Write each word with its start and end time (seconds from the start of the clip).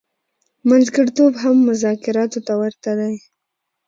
منځګړتوب 0.67 1.33
هم 1.43 1.55
مذاکراتو 1.69 2.39
ته 2.47 2.53
ورته 2.61 2.91
دی. 2.99 3.13